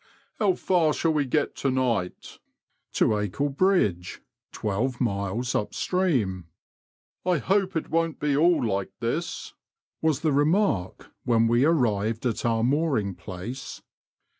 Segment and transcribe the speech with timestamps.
[0.39, 2.39] "How far shall we get to night?"
[2.93, 6.47] To Acle Bridge, twelve miles up stream."
[7.33, 9.53] '«I hope it won't be all like this,'*
[10.01, 13.83] was the remark when we arrived at our mooring place.